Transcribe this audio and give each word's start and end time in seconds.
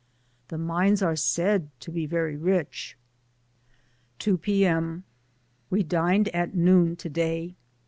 The 0.47 0.57
mines 0.57 1.03
are 1.03 1.15
said 1.15 1.69
to 1.81 1.91
be 1.91 2.07
very 2.07 2.35
rich. 2.35 2.97
2 4.17 4.39
p. 4.39 4.65
M.— 4.65 5.03
We 5.69 5.83
dined 5.83 6.27
at 6.29 6.55
noon 6.55 6.95
to 6.95 7.07
day. 7.07 7.53